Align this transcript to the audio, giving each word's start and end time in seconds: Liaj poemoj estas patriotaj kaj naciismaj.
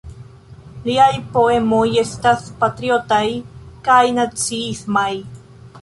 Liaj 0.85 1.09
poemoj 1.35 1.83
estas 2.03 2.49
patriotaj 2.65 3.23
kaj 3.89 4.03
naciismaj. 4.19 5.11